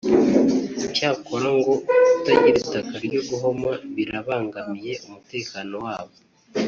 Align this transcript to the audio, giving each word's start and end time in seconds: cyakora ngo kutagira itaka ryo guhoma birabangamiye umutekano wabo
cyakora 0.95 1.47
ngo 1.57 1.73
kutagira 2.09 2.57
itaka 2.63 2.95
ryo 3.05 3.21
guhoma 3.29 3.71
birabangamiye 3.95 4.93
umutekano 5.05 5.73
wabo 5.85 6.15